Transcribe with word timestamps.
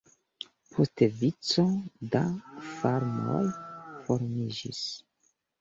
Poste 0.77 1.07
vico 1.19 1.65
da 2.15 2.23
farmoj 2.71 3.45
formiĝis. 4.09 4.83